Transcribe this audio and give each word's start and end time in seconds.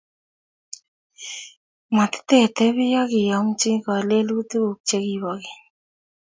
Matitebii 1.95 2.97
akiyomchi 3.03 3.71
kalelutikuk 3.85 4.77
chegibo 4.87 5.31
keny 5.43 5.57